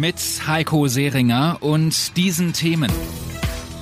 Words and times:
Mit 0.00 0.16
Heiko 0.46 0.88
Seringer 0.88 1.58
und 1.60 2.16
diesen 2.16 2.54
Themen. 2.54 2.90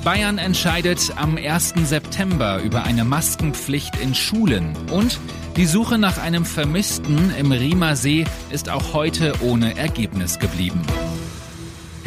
Bayern 0.03 0.39
entscheidet 0.39 1.13
am 1.15 1.37
1. 1.37 1.75
September 1.85 2.61
über 2.61 2.83
eine 2.83 3.05
Maskenpflicht 3.05 3.95
in 4.01 4.17
Schulen 4.17 4.77
und 4.91 5.21
die 5.57 5.67
Suche 5.67 5.97
nach 5.97 6.19
einem 6.19 6.45
Vermissten 6.45 7.33
im 7.39 7.53
Riemer 7.53 7.95
See 7.95 8.25
ist 8.51 8.69
auch 8.69 8.95
heute 8.95 9.33
ohne 9.43 9.79
Ergebnis 9.79 10.41
geblieben. 10.41 10.83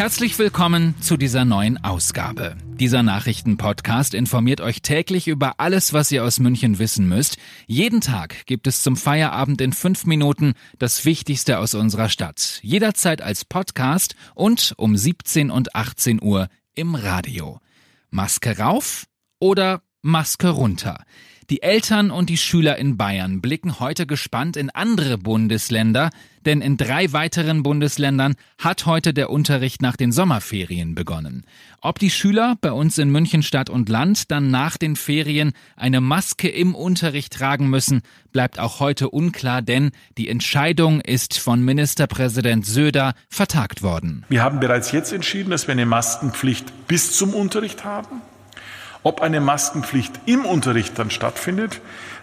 Herzlich 0.02 0.40
willkommen 0.40 1.00
zu 1.00 1.16
dieser 1.16 1.46
neuen 1.46 1.84
Ausgabe. 1.84 2.58
Dieser 2.80 3.04
Nachrichtenpodcast 3.04 4.16
informiert 4.16 4.60
euch 4.60 4.82
täglich 4.82 5.28
über 5.28 5.60
alles, 5.60 5.94
was 5.94 6.12
ihr 6.12 6.24
aus 6.24 6.40
München 6.40 6.80
wissen 6.80 7.08
müsst. 7.08 7.38
Jeden 7.68 8.02
Tag 8.02 8.48
gibt 8.48 8.66
es 8.66 8.82
zum 8.82 8.98
Feierabend 8.98 9.62
in 9.62 9.74
fünf 9.74 10.08
Minuten 10.08 10.56
das 10.80 11.06
Wichtigste 11.06 11.60
aus 11.60 11.76
unserer 11.76 12.10
Stadt. 12.10 12.58
Jederzeit 12.64 13.22
als 13.22 13.46
Podcast 13.46 14.16
und 14.34 14.74
um 14.78 14.98
17 14.98 15.52
und 15.52 15.76
18 15.76 16.20
Uhr 16.20 16.48
im 16.74 16.96
Radio. 16.96 17.60
Maske 18.10 18.58
rauf 18.58 19.06
oder 19.38 19.84
Maske 20.02 20.50
runter? 20.50 21.04
Die 21.52 21.64
Eltern 21.64 22.12
und 22.12 22.30
die 22.30 22.38
Schüler 22.38 22.78
in 22.78 22.96
Bayern 22.96 23.42
blicken 23.42 23.82
heute 23.82 24.06
gespannt 24.08 24.56
in 24.56 24.70
andere 24.70 25.18
Bundesländer, 25.18 26.10
denn 26.46 26.62
in 26.62 26.78
drei 26.78 27.12
weiteren 27.12 27.62
Bundesländern 27.62 28.36
hat 28.58 28.86
heute 28.86 29.14
der 29.14 29.30
Unterricht 29.30 29.82
nach 29.82 29.98
den 29.98 30.14
Sommerferien 30.14 30.96
begonnen. 30.96 31.44
Ob 31.82 32.00
die 32.00 32.10
Schüler 32.10 32.56
bei 32.62 32.72
uns 32.72 32.98
in 32.98 33.10
München 33.10 33.44
Stadt 33.44 33.70
und 33.70 33.90
Land 33.90 34.32
dann 34.32 34.50
nach 34.50 34.78
den 34.78 34.96
Ferien 34.96 35.52
eine 35.76 36.00
Maske 36.00 36.48
im 36.48 36.74
Unterricht 36.74 37.34
tragen 37.34 37.70
müssen, 37.70 38.02
bleibt 38.32 38.58
auch 38.58 38.80
heute 38.80 39.10
unklar, 39.10 39.62
denn 39.62 39.92
die 40.18 40.30
Entscheidung 40.30 41.02
ist 41.02 41.38
von 41.38 41.62
Ministerpräsident 41.66 42.66
Söder 42.66 43.14
vertagt 43.28 43.84
worden. 43.84 44.26
Wir 44.30 44.42
haben 44.42 44.62
bereits 44.62 44.94
jetzt 44.94 45.12
entschieden, 45.12 45.52
dass 45.52 45.68
wir 45.68 45.74
eine 45.74 45.86
Maskenpflicht 45.86 46.88
bis 46.88 47.12
zum 47.12 47.34
Unterricht 47.34 47.84
haben. 47.84 48.22
Ob 49.04 49.22
eine 49.22 49.42
Maskenpflicht 49.42 50.14
im 50.26 50.46
Unterricht 50.46 51.00
dann 51.00 51.10
stattfindet, 51.10 51.82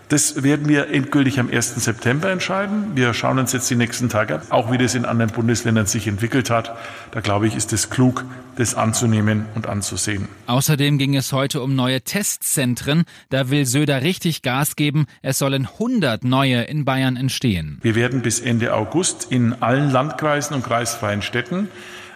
das 0.09 0.43
werden 0.43 0.69
wir 0.69 0.89
endgültig 0.89 1.39
am 1.39 1.51
1. 1.51 1.85
September 1.85 2.31
entscheiden. 2.31 2.93
Wir 2.95 3.13
schauen 3.13 3.39
uns 3.39 3.53
jetzt 3.53 3.69
die 3.69 3.75
nächsten 3.75 4.09
Tage 4.09 4.37
an, 4.37 4.41
auch 4.49 4.73
wie 4.73 4.79
das 4.79 4.95
in 4.95 5.05
anderen 5.05 5.31
Bundesländern 5.31 5.85
sich 5.85 6.07
entwickelt 6.07 6.49
hat. 6.49 6.75
Da 7.11 7.21
glaube 7.21 7.47
ich, 7.47 7.55
ist 7.55 7.75
es 7.75 7.91
klug, 7.91 8.25
das 8.57 8.75
anzunehmen 8.75 9.45
und 9.55 9.67
anzusehen. 9.67 10.27
Außerdem 10.47 10.97
ging 10.97 11.15
es 11.15 11.33
heute 11.33 11.61
um 11.61 11.75
neue 11.75 12.01
Testzentren. 12.01 13.05
Da 13.29 13.51
will 13.51 13.67
Söder 13.67 14.01
richtig 14.01 14.41
Gas 14.41 14.77
geben. 14.77 15.07
Es 15.21 15.39
sollen 15.39 15.67
100 15.67 16.25
neue 16.25 16.63
in 16.63 16.87
Bayern 16.87 17.17
entstehen. 17.17 17.79
Wir 17.83 17.95
werden 17.95 18.23
bis 18.23 18.41
Ende 18.41 18.75
August 18.75 19.27
in 19.31 19.63
allen 19.63 19.91
Landkreisen 19.91 20.57
und 20.57 20.65
kreisfreien 20.65 21.21
Städten 21.21 21.69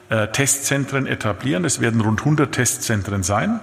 äh, 0.08 0.28
Testzentren 0.28 1.06
etablieren. 1.06 1.66
Es 1.66 1.80
werden 1.80 2.00
rund 2.00 2.20
100 2.20 2.52
Testzentren 2.52 3.22
sein 3.22 3.60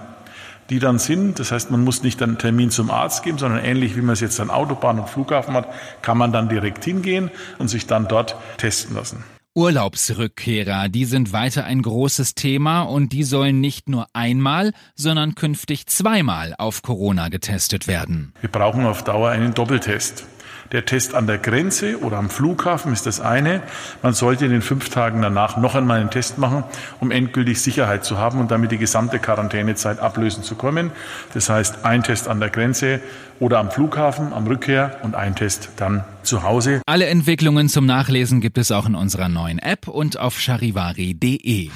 die 0.70 0.78
dann 0.78 0.98
sind. 0.98 1.38
Das 1.38 1.52
heißt, 1.52 1.70
man 1.70 1.84
muss 1.84 2.02
nicht 2.02 2.22
einen 2.22 2.38
Termin 2.38 2.70
zum 2.70 2.90
Arzt 2.90 3.22
geben, 3.22 3.38
sondern 3.38 3.62
ähnlich 3.64 3.96
wie 3.96 4.02
man 4.02 4.14
es 4.14 4.20
jetzt 4.20 4.40
an 4.40 4.50
Autobahn 4.50 4.98
und 4.98 5.08
Flughafen 5.08 5.54
hat, 5.54 5.68
kann 6.02 6.16
man 6.16 6.32
dann 6.32 6.48
direkt 6.48 6.84
hingehen 6.84 7.30
und 7.58 7.68
sich 7.68 7.86
dann 7.86 8.08
dort 8.08 8.36
testen 8.56 8.96
lassen. 8.96 9.24
Urlaubsrückkehrer, 9.56 10.88
die 10.88 11.04
sind 11.04 11.32
weiter 11.32 11.64
ein 11.64 11.82
großes 11.82 12.36
Thema 12.36 12.82
und 12.82 13.12
die 13.12 13.24
sollen 13.24 13.60
nicht 13.60 13.88
nur 13.88 14.06
einmal, 14.12 14.72
sondern 14.94 15.34
künftig 15.34 15.86
zweimal 15.86 16.54
auf 16.56 16.82
Corona 16.82 17.28
getestet 17.28 17.88
werden. 17.88 18.32
Wir 18.40 18.50
brauchen 18.50 18.86
auf 18.86 19.02
Dauer 19.02 19.30
einen 19.30 19.52
Doppeltest. 19.52 20.24
Der 20.72 20.84
Test 20.84 21.14
an 21.14 21.26
der 21.26 21.38
Grenze 21.38 22.00
oder 22.00 22.16
am 22.18 22.30
Flughafen 22.30 22.92
ist 22.92 23.04
das 23.04 23.20
eine. 23.20 23.60
Man 24.02 24.14
sollte 24.14 24.44
in 24.44 24.52
den 24.52 24.62
fünf 24.62 24.88
Tagen 24.88 25.20
danach 25.20 25.56
noch 25.56 25.74
einmal 25.74 26.00
einen 26.00 26.10
Test 26.10 26.38
machen, 26.38 26.62
um 27.00 27.10
endgültig 27.10 27.60
Sicherheit 27.60 28.04
zu 28.04 28.18
haben 28.18 28.38
und 28.38 28.52
damit 28.52 28.70
die 28.70 28.78
gesamte 28.78 29.18
Quarantänezeit 29.18 29.98
ablösen 29.98 30.44
zu 30.44 30.54
können. 30.54 30.92
Das 31.34 31.50
heißt, 31.50 31.84
ein 31.84 32.04
Test 32.04 32.28
an 32.28 32.38
der 32.38 32.50
Grenze 32.50 33.00
oder 33.40 33.58
am 33.58 33.70
Flughafen, 33.70 34.32
am 34.32 34.46
Rückkehr 34.46 35.00
und 35.02 35.16
ein 35.16 35.34
Test 35.34 35.70
dann 35.76 36.04
zu 36.22 36.44
Hause. 36.44 36.82
Alle 36.86 37.06
Entwicklungen 37.06 37.68
zum 37.68 37.86
Nachlesen 37.86 38.40
gibt 38.40 38.56
es 38.56 38.70
auch 38.70 38.86
in 38.86 38.94
unserer 38.94 39.28
neuen 39.28 39.58
App 39.58 39.88
und 39.88 40.20
auf 40.20 40.38
charivari.de. 40.38 41.70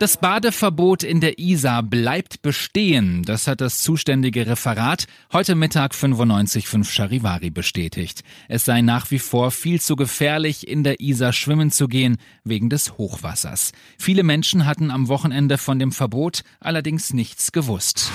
Das 0.00 0.16
Badeverbot 0.16 1.04
in 1.04 1.20
der 1.20 1.38
Isar 1.38 1.84
bleibt 1.84 2.42
bestehen. 2.42 3.22
Das 3.22 3.46
hat 3.46 3.60
das 3.60 3.80
zuständige 3.80 4.44
Referat 4.44 5.06
heute 5.32 5.54
Mittag 5.54 5.94
95.5 5.94 6.90
Charivari 6.90 7.50
bestätigt. 7.50 8.24
Es 8.48 8.64
sei 8.64 8.82
nach 8.82 9.12
wie 9.12 9.20
vor 9.20 9.52
viel 9.52 9.80
zu 9.80 9.94
gefährlich, 9.94 10.66
in 10.66 10.82
der 10.82 11.00
Isar 11.00 11.32
schwimmen 11.32 11.70
zu 11.70 11.86
gehen, 11.86 12.16
wegen 12.42 12.70
des 12.70 12.98
Hochwassers. 12.98 13.70
Viele 13.96 14.24
Menschen 14.24 14.66
hatten 14.66 14.90
am 14.90 15.06
Wochenende 15.06 15.58
von 15.58 15.78
dem 15.78 15.92
Verbot 15.92 16.42
allerdings 16.58 17.14
nichts 17.14 17.52
gewusst. 17.52 18.10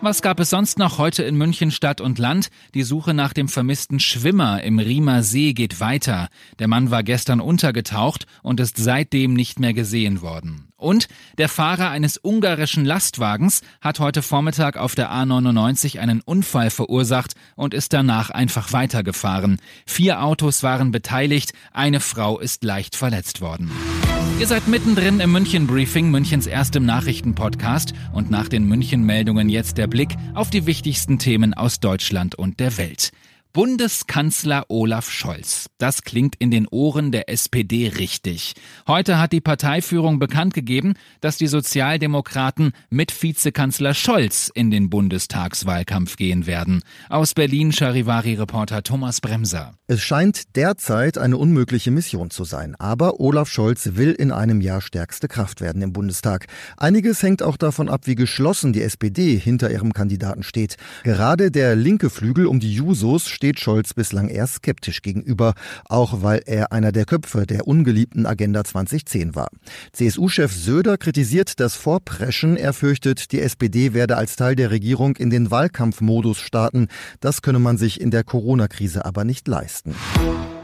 Was 0.00 0.22
gab 0.22 0.38
es 0.38 0.50
sonst 0.50 0.78
noch 0.78 0.98
heute 0.98 1.24
in 1.24 1.36
München 1.36 1.72
Stadt 1.72 2.00
und 2.00 2.20
Land? 2.20 2.48
Die 2.74 2.84
Suche 2.84 3.12
nach 3.12 3.32
dem 3.32 3.48
vermissten 3.48 3.98
Schwimmer 3.98 4.62
im 4.62 4.78
Riemer 4.78 5.24
See 5.24 5.52
geht 5.52 5.80
weiter. 5.80 6.28
Der 6.60 6.68
Mann 6.68 6.92
war 6.92 7.02
gestern 7.02 7.40
untergetaucht 7.40 8.26
und 8.44 8.60
ist 8.60 8.76
seitdem 8.76 9.34
nicht 9.34 9.58
mehr 9.58 9.74
gesehen 9.74 10.22
worden. 10.22 10.67
Und 10.78 11.08
der 11.38 11.48
Fahrer 11.48 11.90
eines 11.90 12.20
ungarischen 12.22 12.84
Lastwagens 12.84 13.62
hat 13.80 13.98
heute 13.98 14.22
Vormittag 14.22 14.76
auf 14.76 14.94
der 14.94 15.10
A99 15.10 15.98
einen 15.98 16.20
Unfall 16.20 16.70
verursacht 16.70 17.34
und 17.56 17.74
ist 17.74 17.92
danach 17.92 18.30
einfach 18.30 18.72
weitergefahren. 18.72 19.58
Vier 19.86 20.22
Autos 20.22 20.62
waren 20.62 20.92
beteiligt, 20.92 21.52
eine 21.72 21.98
Frau 21.98 22.38
ist 22.38 22.62
leicht 22.62 22.94
verletzt 22.94 23.40
worden. 23.40 23.72
Ihr 24.38 24.46
seid 24.46 24.68
mittendrin 24.68 25.18
im 25.18 25.32
München 25.32 25.66
Briefing, 25.66 26.12
Münchens 26.12 26.46
erstem 26.46 26.86
Nachrichtenpodcast 26.86 27.92
und 28.12 28.30
nach 28.30 28.48
den 28.48 28.64
München 28.64 29.02
Meldungen 29.02 29.48
jetzt 29.48 29.78
der 29.78 29.88
Blick 29.88 30.14
auf 30.34 30.48
die 30.48 30.64
wichtigsten 30.64 31.18
Themen 31.18 31.54
aus 31.54 31.80
Deutschland 31.80 32.36
und 32.36 32.60
der 32.60 32.78
Welt. 32.78 33.10
Bundeskanzler 33.54 34.66
Olaf 34.68 35.10
Scholz. 35.10 35.70
Das 35.78 36.02
klingt 36.02 36.36
in 36.38 36.50
den 36.50 36.68
Ohren 36.68 37.12
der 37.12 37.30
SPD 37.30 37.88
richtig. 37.88 38.54
Heute 38.86 39.18
hat 39.18 39.32
die 39.32 39.40
Parteiführung 39.40 40.18
bekannt 40.18 40.52
gegeben, 40.52 40.94
dass 41.22 41.38
die 41.38 41.46
Sozialdemokraten 41.46 42.72
mit 42.90 43.10
Vizekanzler 43.22 43.94
Scholz 43.94 44.52
in 44.54 44.70
den 44.70 44.90
Bundestagswahlkampf 44.90 46.16
gehen 46.16 46.46
werden. 46.46 46.82
Aus 47.08 47.32
Berlin 47.32 47.72
Charivari-Reporter 47.72 48.82
Thomas 48.82 49.22
Bremser. 49.22 49.72
Es 49.86 50.02
scheint 50.02 50.54
derzeit 50.54 51.16
eine 51.16 51.38
unmögliche 51.38 51.90
Mission 51.90 52.28
zu 52.28 52.44
sein, 52.44 52.74
aber 52.74 53.18
Olaf 53.18 53.48
Scholz 53.48 53.90
will 53.94 54.12
in 54.12 54.30
einem 54.30 54.60
Jahr 54.60 54.82
stärkste 54.82 55.26
Kraft 55.26 55.62
werden 55.62 55.80
im 55.80 55.94
Bundestag. 55.94 56.46
Einiges 56.76 57.22
hängt 57.22 57.42
auch 57.42 57.56
davon 57.56 57.88
ab, 57.88 58.02
wie 58.04 58.14
geschlossen 58.14 58.74
die 58.74 58.82
SPD 58.82 59.38
hinter 59.38 59.70
ihrem 59.70 59.94
Kandidaten 59.94 60.42
steht. 60.42 60.76
Gerade 61.04 61.50
der 61.50 61.74
linke 61.74 62.10
Flügel 62.10 62.46
um 62.46 62.60
die 62.60 62.74
Jusos 62.74 63.28
steht 63.38 63.60
Scholz 63.60 63.94
bislang 63.94 64.28
eher 64.28 64.48
skeptisch 64.48 65.00
gegenüber, 65.00 65.54
auch 65.84 66.22
weil 66.22 66.42
er 66.44 66.72
einer 66.72 66.90
der 66.90 67.04
Köpfe 67.04 67.46
der 67.46 67.68
ungeliebten 67.68 68.26
Agenda 68.26 68.64
2010 68.64 69.36
war. 69.36 69.46
CSU-Chef 69.92 70.52
Söder 70.52 70.98
kritisiert 70.98 71.60
das 71.60 71.76
Vorpreschen. 71.76 72.56
Er 72.56 72.72
fürchtet, 72.72 73.30
die 73.30 73.40
SPD 73.40 73.94
werde 73.94 74.16
als 74.16 74.34
Teil 74.34 74.56
der 74.56 74.72
Regierung 74.72 75.14
in 75.14 75.30
den 75.30 75.52
Wahlkampfmodus 75.52 76.40
starten. 76.40 76.88
Das 77.20 77.40
könne 77.40 77.60
man 77.60 77.78
sich 77.78 78.00
in 78.00 78.10
der 78.10 78.24
Corona-Krise 78.24 79.04
aber 79.04 79.22
nicht 79.22 79.46
leisten. 79.46 79.94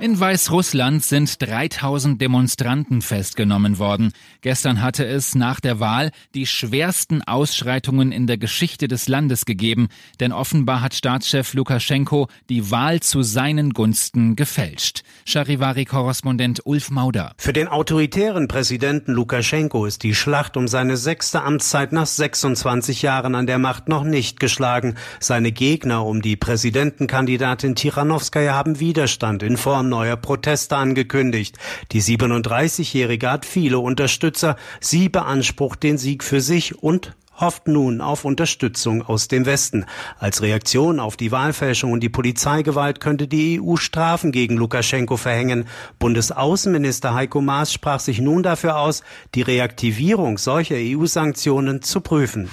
In 0.05 0.21
Weißrussland 0.21 1.03
sind 1.03 1.41
3000 1.41 2.21
Demonstranten 2.21 3.01
festgenommen 3.01 3.79
worden. 3.79 4.12
Gestern 4.43 4.83
hatte 4.83 5.06
es 5.06 5.35
nach 5.35 5.61
der 5.61 5.81
Wahl 5.81 6.11
die 6.35 6.45
schwersten 6.45 7.23
Ausschreitungen 7.23 8.12
in 8.12 8.27
der 8.27 8.37
Geschichte 8.37 8.87
des 8.87 9.09
Landes 9.09 9.47
gegeben, 9.47 9.89
denn 10.21 10.33
offenbar 10.33 10.83
hat 10.83 10.93
Staatschef 10.93 11.55
Lukaschenko 11.55 12.29
die 12.51 12.71
Wahl 12.71 13.01
zu 13.01 13.23
seinen 13.23 13.71
Gunsten 13.71 14.37
gefälscht. 14.37 15.05
Charivari-Korrespondent 15.25 16.61
Ulf 16.67 16.91
Mauder. 16.91 17.33
Für 17.39 17.55
den 17.55 17.69
autoritären 17.69 18.47
Präsidenten 18.47 19.12
Lukaschenko 19.12 19.87
ist 19.87 20.03
die 20.03 20.15
Schlacht 20.15 20.59
um 20.59 20.69
seine 20.69 20.99
sechste 20.99 21.41
Amtszeit 21.41 21.93
nach 21.93 22.05
26 22.05 23.01
Jahren 23.01 23.35
an 23.35 23.47
der 23.47 23.59
Macht 23.59 23.89
noch 23.89 24.05
nicht 24.05 24.39
geschlagen. 24.39 24.97
Seine 25.19 25.51
Gegner 25.51 26.05
um 26.05 26.21
die 26.21 26.37
Präsidentenkandidatin 26.37 27.75
Tichanowskaja 27.75 28.53
haben 28.53 28.81
Widerstand 28.81 29.43
in 29.43 29.56
Form 29.56 29.94
neuer 29.94 30.17
Proteste 30.17 30.76
angekündigt. 30.76 31.56
Die 31.93 32.02
37-Jährige 32.02 33.31
hat 33.31 33.46
viele 33.46 33.79
Unterstützer. 33.79 34.56
Sie 34.81 35.08
beansprucht 35.08 35.85
den 35.85 35.99
Sieg 35.99 36.25
für 36.25 36.41
sich 36.41 36.82
und 36.82 37.14
hofft 37.38 37.69
nun 37.69 38.00
auf 38.00 38.25
Unterstützung 38.25 39.02
aus 39.02 39.29
dem 39.29 39.46
Westen. 39.46 39.87
Als 40.19 40.43
Reaktion 40.43 40.99
auf 40.99 41.17
die 41.17 41.32
Wahlfälschung 41.32 41.93
und 41.93 42.00
die 42.00 42.08
Polizeigewalt 42.08 43.00
könnte 43.00 43.29
die 43.29 43.61
EU 43.61 43.76
Strafen 43.76 44.32
gegen 44.32 44.56
Lukaschenko 44.56 45.17
verhängen. 45.17 45.67
Bundesaußenminister 45.99 47.14
Heiko 47.14 47.41
Maas 47.41 47.73
sprach 47.73 48.00
sich 48.00 48.20
nun 48.20 48.43
dafür 48.43 48.79
aus, 48.79 49.02
die 49.35 49.43
Reaktivierung 49.43 50.38
solcher 50.38 50.76
EU-Sanktionen 50.76 51.82
zu 51.82 52.00
prüfen. 52.00 52.49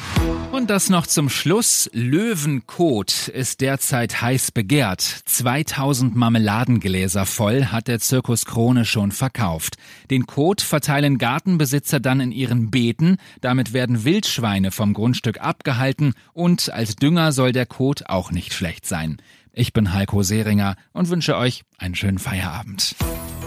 Und 0.61 0.69
das 0.69 0.91
noch 0.91 1.07
zum 1.07 1.27
Schluss. 1.27 1.89
Löwenkot 1.91 3.29
ist 3.29 3.61
derzeit 3.61 4.21
heiß 4.21 4.51
begehrt. 4.51 5.01
2000 5.01 6.15
Marmeladengläser 6.15 7.25
voll 7.25 7.65
hat 7.65 7.87
der 7.87 7.97
Zirkus 7.97 8.45
Krone 8.45 8.85
schon 8.85 9.11
verkauft. 9.11 9.77
Den 10.11 10.27
Kot 10.27 10.61
verteilen 10.61 11.17
Gartenbesitzer 11.17 11.99
dann 11.99 12.19
in 12.19 12.31
ihren 12.31 12.69
Beeten. 12.69 13.17
Damit 13.41 13.73
werden 13.73 14.03
Wildschweine 14.03 14.69
vom 14.69 14.93
Grundstück 14.93 15.41
abgehalten 15.41 16.13
und 16.31 16.71
als 16.71 16.95
Dünger 16.95 17.31
soll 17.31 17.53
der 17.53 17.65
Kot 17.65 18.03
auch 18.05 18.29
nicht 18.29 18.53
schlecht 18.53 18.85
sein. 18.85 19.17
Ich 19.53 19.73
bin 19.73 19.93
Heiko 19.93 20.21
Seringer 20.21 20.75
und 20.93 21.09
wünsche 21.09 21.37
euch 21.37 21.63
einen 21.79 21.95
schönen 21.95 22.19
Feierabend. 22.19 22.95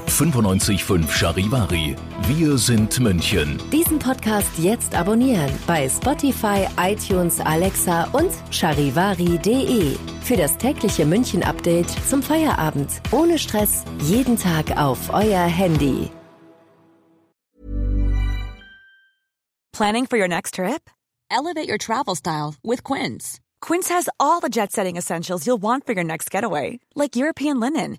95.5 0.09 1.09
Charivari. 1.11 1.97
Wir 2.29 2.57
sind 2.59 2.99
München. 3.01 3.59
Diesen 3.73 3.99
Podcast 3.99 4.51
jetzt 4.59 4.95
abonnieren 4.95 5.51
bei 5.67 5.89
Spotify, 5.89 6.67
iTunes, 6.79 7.41
Alexa 7.41 8.05
und 8.13 8.31
charivari.de. 8.51 9.97
Für 10.23 10.37
das 10.37 10.57
tägliche 10.57 11.05
München-Update 11.05 11.91
zum 12.09 12.23
Feierabend. 12.23 12.89
Ohne 13.11 13.39
Stress. 13.39 13.85
Jeden 14.03 14.39
Tag 14.39 14.77
auf 14.77 15.13
euer 15.13 15.43
Handy. 15.45 16.11
Planning 19.73 20.07
for 20.07 20.17
your 20.19 20.29
next 20.29 20.55
trip? 20.55 20.89
Elevate 21.31 21.69
your 21.69 21.79
travel 21.79 22.15
style 22.15 22.55
with 22.63 22.85
Quince. 22.85 23.41
Quince 23.61 23.89
has 23.89 24.09
all 24.21 24.41
the 24.41 24.49
jet 24.49 24.71
setting 24.71 24.97
essentials 24.97 25.47
you'll 25.47 25.61
want 25.61 25.85
for 25.85 25.95
your 25.95 26.05
next 26.05 26.31
getaway, 26.31 26.79
like 26.95 27.17
European 27.17 27.59
linen, 27.59 27.99